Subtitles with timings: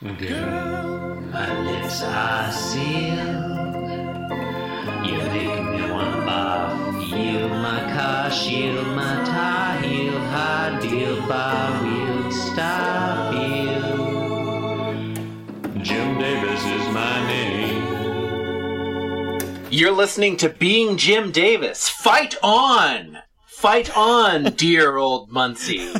[0.00, 3.16] Girl, my lips are sealed.
[5.04, 7.10] You make me wanna barf.
[7.10, 13.80] Yield my car, shield my tie, heel, high deal, bar wheel, stop you.
[15.82, 17.82] Jim Davis is my name.
[19.68, 21.88] You're listening to Being Jim Davis.
[21.88, 23.18] Fight on!
[23.58, 25.88] Fight on, dear old Muncie.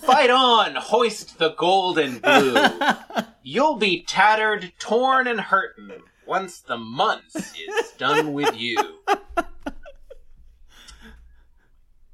[0.00, 2.54] Fight on, hoist the gold and blue.
[3.46, 5.92] You'll be tattered, torn, and hurtin'
[6.26, 8.78] once the month is done with you.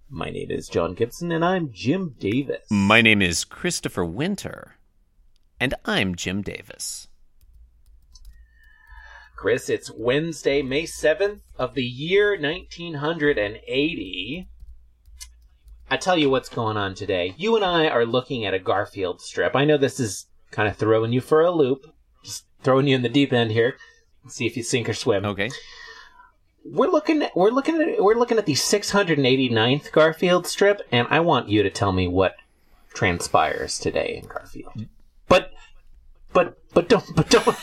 [0.09, 2.67] My name is John Gibson, and I'm Jim Davis.
[2.69, 4.75] My name is Christopher Winter,
[5.61, 7.07] and I'm Jim Davis.
[9.37, 14.49] Chris, it's Wednesday, May 7th of the year 1980.
[15.93, 17.37] I tell you what's going on today.
[17.37, 19.55] You and I are looking at a Garfield strip.
[19.55, 21.93] I know this is kind of throwing you for a loop,
[22.25, 23.77] just throwing you in the deep end here.
[24.29, 25.25] See if you sink or swim.
[25.25, 25.51] Okay.
[26.65, 31.21] We're looking at we're looking at we're looking at the 689th Garfield strip, and I
[31.21, 32.37] want you to tell me what
[32.93, 34.87] transpires today in Garfield.
[35.29, 35.53] But
[36.33, 37.57] but but don't but don't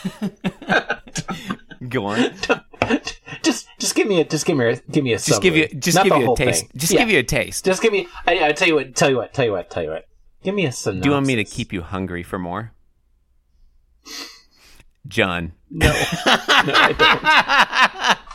[1.90, 2.32] Go on.
[3.44, 5.68] just just give me a just give me a give me a Just give you
[5.68, 6.62] just Not give you a taste.
[6.64, 6.72] thing.
[6.76, 7.00] Just Yeah.
[7.00, 7.66] give you a taste.
[7.66, 9.84] just give me I, I tell you what tell you what tell you what tell
[9.84, 10.08] you what
[10.44, 11.04] give me a synopsis.
[11.04, 12.74] Do you want me to keep you hungry for more?
[15.08, 15.54] John.
[15.70, 15.94] no
[16.28, 18.14] no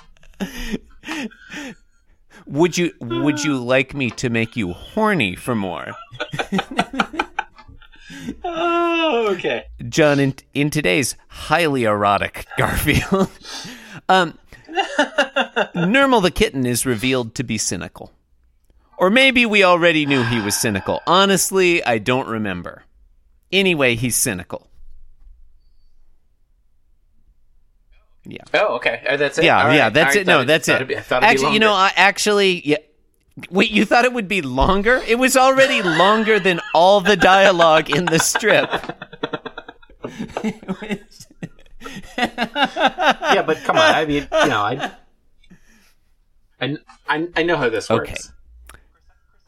[2.46, 5.92] Would you would you like me to make you horny for more?
[8.44, 13.30] oh okay John, in, in today's highly erotic Garfield,
[14.08, 14.38] um,
[15.74, 18.12] Nermal the kitten is revealed to be cynical.
[18.98, 21.00] Or maybe we already knew he was cynical.
[21.06, 22.84] Honestly, I don't remember.
[23.50, 24.68] Anyway, he's cynical.
[28.24, 28.42] Yeah.
[28.54, 29.76] oh okay Uh, that's it Yeah, All right.
[29.76, 30.26] yeah, that's I it.
[30.26, 30.74] No, thought that's it.
[30.76, 31.72] it'd be- I be Actually, you know.
[31.72, 32.76] I actually, yeah.
[33.50, 35.02] Wait, you thought it would be longer?
[35.08, 38.70] It was already longer than all the dialogue in the strip.
[42.18, 44.90] yeah but come on I mean you know I
[46.60, 46.76] I
[47.08, 48.78] I, I know how this works Okay.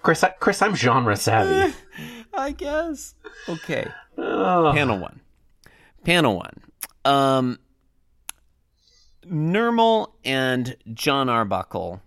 [0.03, 1.75] Chris I, Chris I'm genre savvy
[2.37, 3.15] I guess.
[3.49, 3.87] Okay.
[4.19, 4.73] oh.
[4.75, 5.21] Panel one.
[6.05, 6.55] Panel one.
[7.05, 7.61] Um,
[9.27, 12.01] Nermal and John Arbuckle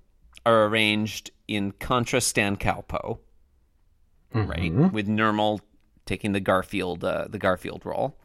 [0.46, 3.20] are arranged in contrapposto,
[4.34, 4.72] right?
[4.92, 5.60] With Nermal
[6.06, 8.18] taking the Garfield, uh, the Garfield role.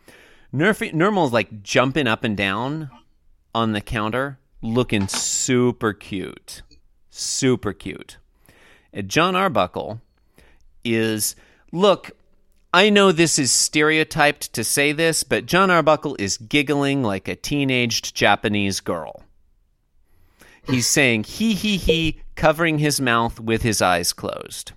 [0.55, 2.91] Nerf- Nermal's like jumping up and down
[3.55, 6.63] on the counter, looking super cute,
[7.11, 8.19] super cute.
[8.93, 10.01] And John Arbuckle
[10.85, 11.35] is
[11.73, 12.13] look.
[12.75, 17.37] I know this is stereotyped to say this, but John Arbuckle is giggling like a
[17.37, 19.25] teenaged Japanese girl.
[20.67, 24.73] He's saying he he he, covering his mouth with his eyes closed.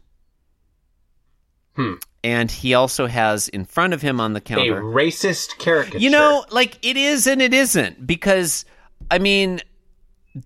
[1.75, 1.94] Hmm.
[2.23, 6.09] And he also has in front of him on the counter a racist caricature You
[6.09, 8.66] know, like it is and it isn't because
[9.11, 9.61] I mean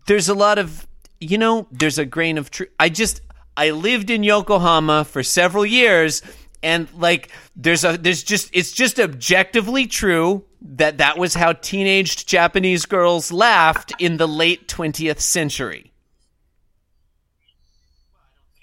[0.07, 0.85] there's a lot of
[1.21, 2.69] you know, there's a grain of truth.
[2.79, 3.21] I just
[3.55, 6.21] I lived in Yokohama for several years
[6.61, 12.27] and like there's a there's just it's just objectively true that that was how teenaged
[12.27, 15.91] Japanese girls laughed in the late 20th century.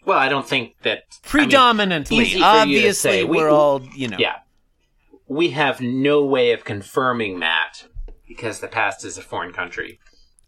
[0.04, 3.24] well I don't think that I mean, Predominantly, you to obviously say.
[3.24, 4.18] We- we're all, you know.
[4.18, 4.36] Yeah.
[5.28, 7.78] We have no way of confirming that
[8.28, 9.98] because the past is a foreign country.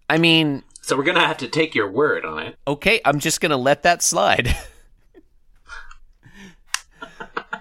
[0.08, 2.56] I mean, So we're going to have to take your word on it.
[2.66, 4.54] okay, I'm just going to let that slide.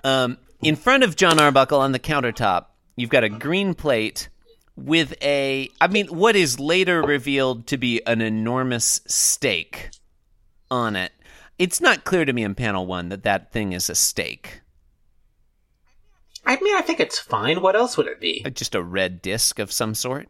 [0.03, 2.65] um, in front of John Arbuckle on the countertop,
[2.95, 4.29] you've got a green plate
[4.75, 9.89] with a, I mean, what is later revealed to be an enormous steak
[10.69, 11.11] on it.
[11.57, 14.61] It's not clear to me in panel one that that thing is a steak.
[16.45, 17.61] I mean, I think it's fine.
[17.61, 18.45] What else would it be?
[18.53, 20.29] Just a red disc of some sort.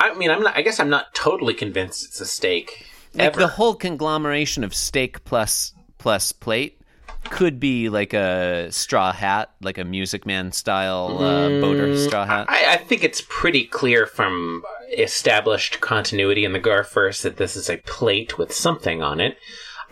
[0.00, 0.56] I mean, I'm not.
[0.56, 2.86] I guess I'm not totally convinced it's a steak.
[3.14, 3.40] Like Ever.
[3.40, 5.72] the whole conglomeration of steak plus
[6.08, 6.80] plus plate
[7.24, 12.46] could be like a straw hat, like a Music Man style uh, boater straw hat.
[12.48, 14.62] I, I think it's pretty clear from
[14.96, 19.36] established continuity in the Garfirst that this is a plate with something on it.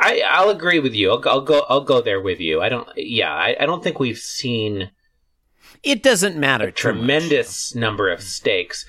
[0.00, 1.10] I, I'll agree with you.
[1.10, 1.66] I'll, go- I'll go.
[1.68, 2.62] I'll go there with you.
[2.62, 2.88] I don't.
[2.96, 4.90] Yeah, I, I don't think we've seen
[5.82, 6.68] It doesn't matter.
[6.68, 6.96] a too much.
[6.96, 8.86] tremendous number of steaks.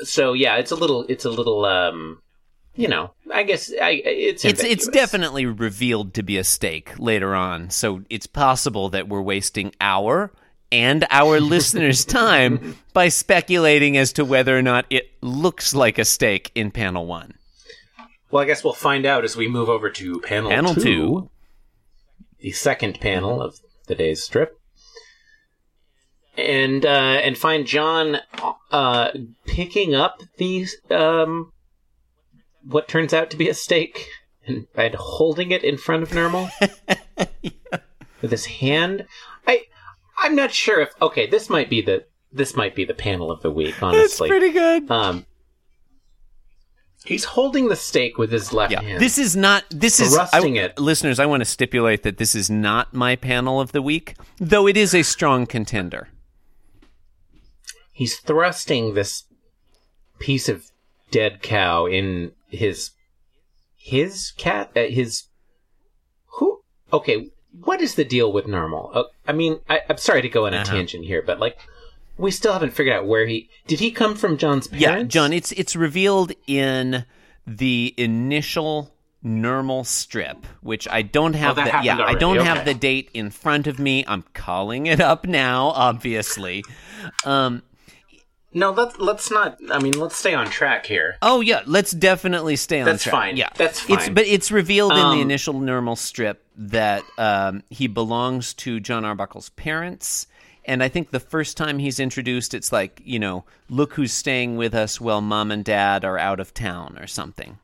[0.00, 1.06] So yeah, it's a little.
[1.08, 1.64] It's a little.
[1.64, 2.18] Um,
[2.74, 7.34] you know, I guess I, it's It's it's definitely revealed to be a steak later
[7.34, 10.32] on, so it's possible that we're wasting our
[10.70, 16.04] and our listeners' time by speculating as to whether or not it looks like a
[16.04, 17.34] steak in panel one.
[18.30, 21.30] Well, I guess we'll find out as we move over to panel, Panel two, two.
[22.40, 24.58] the second panel of the day's strip,
[26.38, 28.16] and uh, and find John
[28.70, 29.10] uh,
[29.46, 31.52] picking up these um,
[32.66, 34.08] what turns out to be a steak
[34.46, 36.50] and, and holding it in front of Nermal
[38.20, 39.06] with his hand.
[39.46, 39.62] I
[40.18, 43.42] I'm not sure if okay, this might be the this might be the panel of
[43.42, 43.74] the week.
[43.74, 44.90] That's Honestly, pretty good.
[44.90, 45.26] um,
[47.04, 49.00] he's holding the steak with his left Yeah, hand.
[49.02, 49.64] this is not.
[49.70, 50.78] This is Thrusting I, it.
[50.78, 54.66] Listeners, I want to stipulate that this is not my panel of the week, though
[54.66, 56.08] it is a strong contender.
[57.92, 59.24] he's thrusting this
[60.18, 60.64] piece of
[61.10, 62.90] dead cow in his
[63.76, 65.24] his cat uh, his
[66.38, 66.60] who
[66.92, 67.28] okay
[67.64, 70.54] what is the deal with Nermal uh, i mean I, i'm sorry to go on
[70.54, 70.72] a Uh-huh.
[70.72, 71.58] tangent here but like
[72.16, 75.32] we still haven't figured out where he did he come from john's parents Yeah, John,
[75.32, 77.04] it's it's revealed in
[77.46, 78.94] the initial
[79.24, 81.54] Nermal strip, which I don't have.
[81.54, 82.44] that the, yeah, I don't okay.
[82.48, 84.04] have the date in front of me.
[84.08, 86.64] I'm calling it up now, obviously.
[87.24, 87.62] Um,
[88.54, 92.56] no let's let's not i mean let's stay on track here oh yeah, let's definitely
[92.56, 92.92] stay on track.
[92.94, 93.12] That's track.
[93.12, 93.36] fine.
[93.36, 94.14] Yeah, That's It's fine.
[94.14, 99.04] but it's revealed in Um, the initial Nermal strip that um, he belongs to John
[99.04, 100.26] Arbuckle's parents.
[100.64, 104.56] And I think the first time he's introduced, it's like, you know, look who's staying
[104.56, 107.58] with us while mom and dad are out of town or something.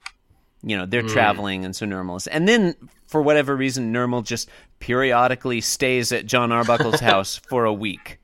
[0.65, 2.27] You know, they're traveling, and so Nermal is.
[2.27, 2.75] And then,
[3.07, 4.49] for whatever reason, Nermal just
[4.81, 8.19] periodically stays at John Arbuckle's house for a week.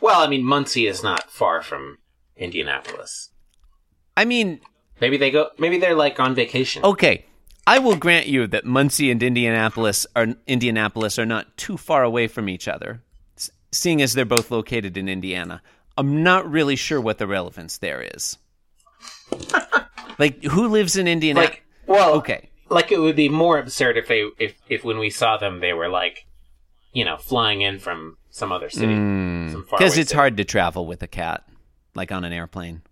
[0.00, 1.98] Well i mean muncie is not far from
[2.36, 3.30] indianapolis
[4.18, 4.60] I mean,
[5.00, 7.24] maybe they go maybe they're like on vacation okay,
[7.68, 12.26] I will grant you that Muncie and Indianapolis are Indianapolis are not too far away
[12.26, 13.00] from each other,
[13.70, 15.62] seeing as they're both located in Indiana.
[15.96, 18.38] I'm not really sure what the relevance there is.
[20.18, 21.42] like, who lives in Indiana?
[21.42, 25.10] like well okay, like it would be more absurd if they if if when we
[25.10, 26.26] saw them they were like
[26.92, 29.52] you know flying in from some other city mm.
[29.70, 30.16] because it's city.
[30.16, 31.44] hard to travel with a cat,
[31.94, 32.82] like on an airplane.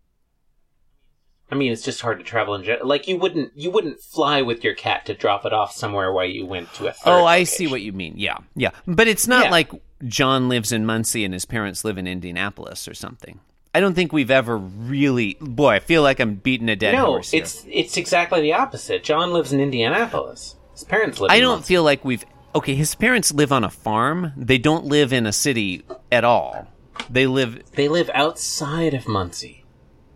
[1.50, 4.42] i mean it's just hard to travel in general like you wouldn't you wouldn't fly
[4.42, 7.24] with your cat to drop it off somewhere while you went to a third Oh,
[7.24, 7.46] I location.
[7.56, 8.14] see what you mean.
[8.16, 9.50] Yeah, yeah, but it's not Yeah.
[9.50, 9.70] like
[10.06, 13.40] John lives in Muncie and his parents live in Indianapolis or something.
[13.74, 15.36] I don't think we've ever really.
[15.40, 17.30] Boy, I feel like I'm beating a dead no horse.
[17.30, 17.42] here.
[17.42, 21.68] it's it's exactly the opposite john lives in indianapolis his parents live I don't Muncie.
[21.74, 22.24] feel like we've.
[22.56, 24.32] Okay, his parents live on a farm.
[24.34, 26.66] They don't live in a city at all.
[27.10, 27.62] They live.
[27.72, 29.66] they live outside of muncie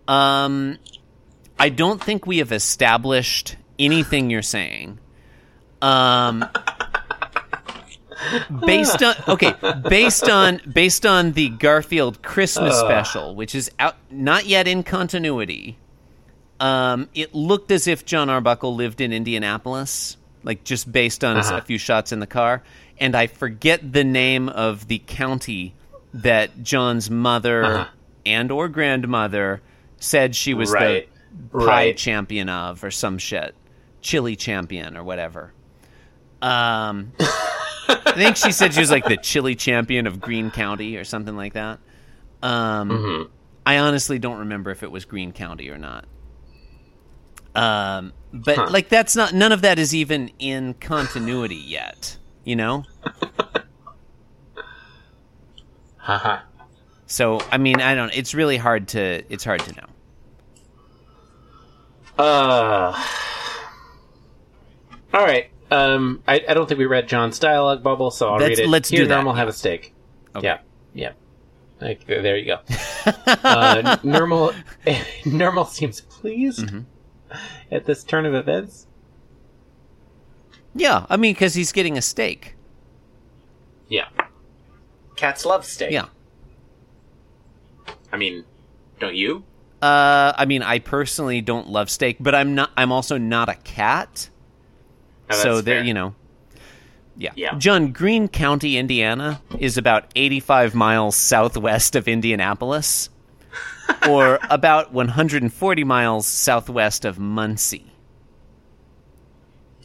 [0.09, 0.79] Um,
[1.59, 4.99] I don't think we have established anything you're saying.
[5.83, 6.49] Um,
[8.67, 9.53] based on okay,
[9.87, 15.77] based on based on the Garfield Christmas special, which is out not yet in continuity.
[16.59, 21.57] Um, it looked as if John Arbuckle lived in Indianapolis, like just based on Uh-huh.
[21.57, 22.63] a few shots in the car.
[22.99, 25.75] And I forget the name of the county
[26.15, 27.85] that John's mother Uh-huh.
[28.27, 29.61] and or grandmother
[29.99, 31.09] said she was Right.
[31.53, 31.97] the pie Right.
[31.97, 33.55] champion of, or some shit,
[34.03, 35.53] chili champion or whatever.
[36.43, 37.13] Um,
[37.89, 41.37] I think she said she was like the chili champion of Greene County or something
[41.37, 41.79] like that.
[42.43, 43.33] Um, Mm-hmm.
[43.67, 46.07] I honestly don't remember if it was Greene County or not.
[47.55, 48.67] Um, but Huh.
[48.71, 52.17] like that's not none of that is even in continuity yet.
[52.45, 52.85] You know.
[55.99, 56.41] haha
[57.07, 58.15] So I mean, I don't.
[58.17, 59.23] It's really hard to.
[59.33, 59.87] It's hard to know.
[62.25, 63.07] Uh.
[65.13, 65.51] All right.
[65.73, 68.69] Um, I, I don't think we read John's dialogue bubble, so I'll Let's- read it.
[68.69, 69.95] let's Here, do that, Nermal, have a steak.
[70.35, 70.47] Okay.
[70.47, 70.59] Yeah.
[70.95, 71.13] Yeah.
[71.81, 72.55] Like, there you go.
[73.07, 74.53] uh, Nermal.
[75.25, 76.81] Nermal seems pleased Mm-hmm.
[77.71, 78.87] at this turn of events.
[80.75, 82.55] Yeah, I mean, because he's getting a steak.
[83.89, 84.09] Yeah.
[85.17, 85.91] Cats love steak.
[85.91, 86.07] Yeah.
[88.13, 88.45] I mean,
[88.99, 89.45] don't you?
[89.83, 92.71] Uh, I mean, I personally don't love steak, but I'm not.
[92.77, 94.29] I'm also not a cat.
[95.31, 96.15] Oh, so that's there, you know.
[97.17, 97.33] Yeah.
[97.35, 97.55] Yeah.
[97.57, 103.11] John, Greene County, Indiana, is about 85 miles southwest of Indianapolis,
[104.09, 107.87] or about 140 miles southwest of Muncie.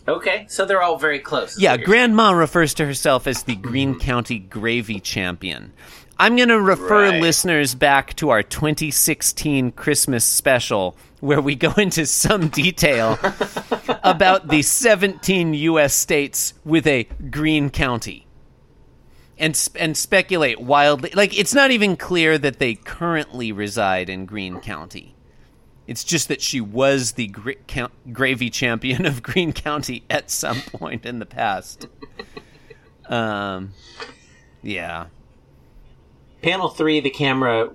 [0.08, 1.60] Okay, so they're all very close.
[1.60, 3.62] Yeah, Grandma refers to herself as the mm-hmm.
[3.62, 5.74] Green County Gravy Champion.
[6.18, 7.22] I'm going to refer Right.
[7.22, 13.18] listeners back to our 2016 Christmas special where we go into some detail
[14.04, 15.94] about the 17 U.S.
[15.94, 18.25] states with a green county.
[19.38, 21.12] And, sp- and speculate wildly.
[21.14, 25.14] Like, it's not even clear that they currently reside in Green County.
[25.88, 30.62] It's just that she was the gra- count- gravy champion of Green County at some
[30.62, 31.88] point in the past.
[33.08, 33.74] Um,
[34.64, 35.08] yeah.
[36.42, 37.72] Panel three, the camera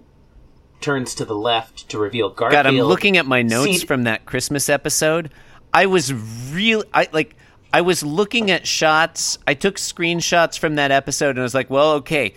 [0.81, 2.52] turns to the left to reveal Garfield.
[2.64, 5.31] God, I'm looking at my notes seat- from that Christmas episode.
[5.75, 6.12] I was
[6.52, 7.37] really, I like,
[7.73, 9.39] I was looking at shots.
[9.47, 12.35] I took screenshots from that episode, and I was like, well, okay.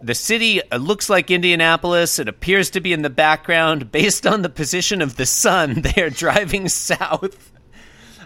[0.00, 2.18] The city looks like Indianapolis.
[2.18, 3.90] It appears to be in the background.
[3.90, 7.52] Based on the position of the sun, they are driving south.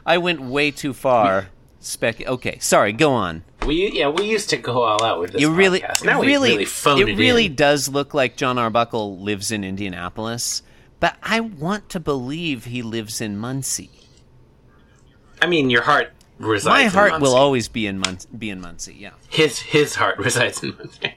[0.04, 1.48] I went way too far.
[1.80, 2.26] Spec.
[2.26, 2.92] Okay, sorry.
[2.92, 3.44] Go on.
[3.66, 5.40] We yeah, we used to go all out with this.
[5.40, 6.04] You really, podcast.
[6.04, 7.54] Now really, really it, it really in.
[7.54, 10.62] does look like John Arbuckle lives in Indianapolis,
[11.00, 13.90] but I want to believe he lives in Muncie.
[15.40, 16.12] I mean, your heart.
[16.38, 18.94] My heart will always be in Mun- be in Muncie.
[18.94, 19.10] Yeah.
[19.28, 21.14] his his heart resides in Muncie.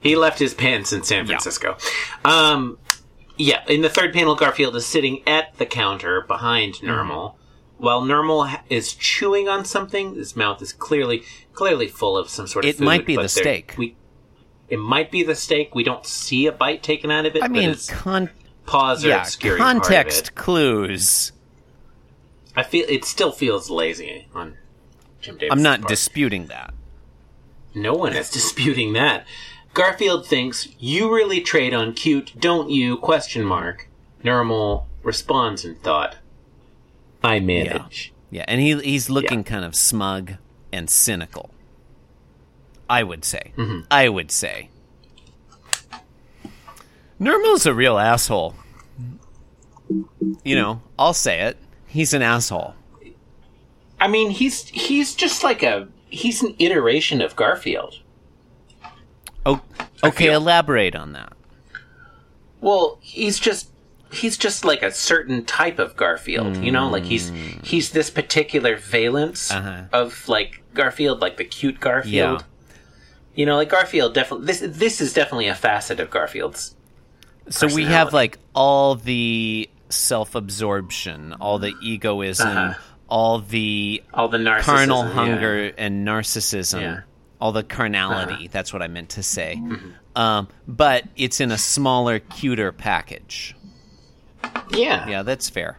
[0.00, 1.76] He left his pants in San Francisco.
[2.24, 2.78] Um,
[3.36, 7.36] yeah, in the third panel, Garfield is sitting at the counter behind Mm-hmm.
[7.78, 12.46] While Nermal ha- is chewing on something, his mouth is clearly clearly full of some
[12.46, 12.84] sort of It food.
[12.84, 13.74] might be the steak.
[13.76, 13.96] We,
[14.68, 15.74] it might be the steak.
[15.74, 17.42] We don't see a bite taken out of it.
[17.42, 18.30] I but mean, con-
[18.66, 21.32] paws yeah, obscuring part of context clues.
[22.64, 24.56] I feel it still feels lazy on
[25.20, 25.52] Jim Davis.
[25.52, 25.88] I'm not part.
[25.90, 26.72] disputing that.
[27.74, 29.26] No one is disputing that.
[29.74, 32.96] Garfield thinks you really trade on cute, don't you?
[32.96, 33.88] Question mark.
[34.22, 36.16] Nermal responds in thought.
[37.22, 38.12] I manage.
[38.30, 39.44] Yeah, and he he's looking Yeah.
[39.44, 40.34] kind of smug
[40.72, 41.50] and cynical.
[42.88, 43.52] I would say.
[43.56, 43.80] Mm-hmm.
[43.90, 44.68] I would say.
[47.20, 48.54] Nermal's a real asshole.
[50.42, 51.56] You know, I'll say it.
[51.94, 52.74] He's an asshole.
[54.00, 58.00] I mean, he's he's just like a he's an iteration of Garfield.
[59.46, 59.60] Oh,
[60.02, 60.32] okay.
[60.32, 61.34] Elaborate on that.
[62.60, 63.70] Well, he's just
[64.10, 67.30] he's just like a certain type of Garfield, you know, like he's
[67.62, 69.52] he's this particular valence.
[69.52, 69.82] Uh-huh.
[69.92, 72.44] of like Garfield, like the cute Garfield.
[73.36, 76.74] You know, like Garfield definitely this this is definitely a facet of Garfield's.
[77.50, 78.14] So we have personality.
[78.16, 82.74] like all the self-absorption, all the egoism, Uh-huh.
[83.08, 85.12] all the All the narcissism, carnal yeah.
[85.12, 86.92] hunger and narcissism, Yeah.
[86.92, 87.00] Uh-huh.
[87.40, 88.48] all the carnality.
[88.48, 89.60] That's what I meant to say.
[90.16, 93.54] Um, but it's in a smaller, cuter package.
[94.70, 95.08] Yeah.
[95.08, 95.78] Yeah, that's fair.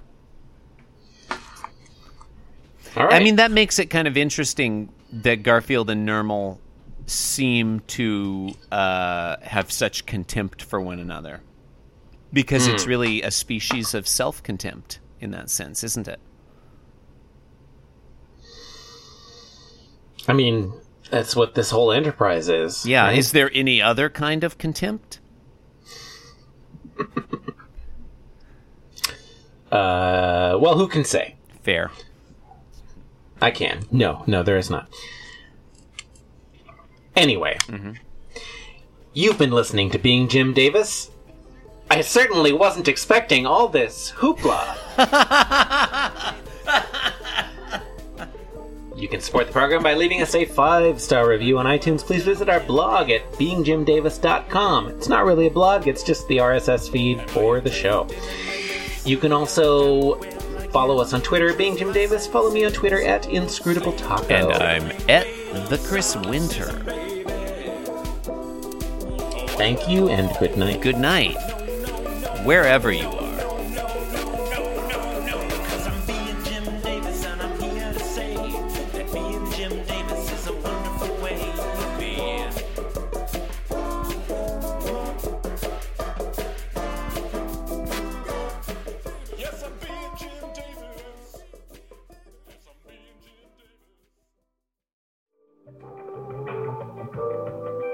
[2.95, 3.13] Right.
[3.13, 6.59] I mean, that makes it kind of interesting that Garfield and Nermal
[7.07, 11.41] seem to uh, have such contempt for one another.
[12.35, 12.73] Because Hmm.
[12.75, 16.19] it's really a species of self contempt in that sense, isn't it?
[20.27, 20.73] I mean,
[21.09, 22.85] that's what this whole enterprise is.
[22.85, 23.05] Yeah.
[23.05, 23.17] right?
[23.17, 25.19] Is there any other kind of contempt?
[29.71, 31.35] Uh, well, who can say?
[31.63, 31.91] Fair.
[33.41, 33.83] I can.
[33.91, 34.87] No, no, there is not.
[37.15, 37.57] Anyway,
[39.13, 41.09] you've been listening to Being Jim Davis.
[41.95, 44.75] I certainly wasn't expecting all this hoopla.
[48.97, 52.01] you can support the program by leaving us a five star review on iTunes.
[52.01, 54.89] Please visit our blog at beingjimdavis.com.
[54.89, 58.09] It's not really a blog, it's just the RSS feed for the show.
[59.05, 60.15] You can also
[60.71, 62.27] follow us on Twitter, being Jim Davis.
[62.27, 64.49] Follow me on Twitter at Inscrutable Taco.
[64.49, 65.27] And I'm at
[65.69, 66.65] the Chris Winter.
[69.55, 70.81] Thank you and good night.
[70.81, 71.54] Good night,
[72.45, 73.25] wherever you are.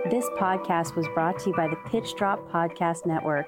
[0.09, 3.47] This podcast was brought to you by the Pitch Drop Podcast Network.